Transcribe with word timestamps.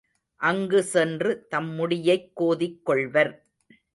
அங்குச் 0.41 0.83
சென்று 0.83 1.47
தம் 1.49 1.69
முடியைக் 1.69 2.31
கோதிக் 2.35 2.85
கொள்வர். 2.85 3.45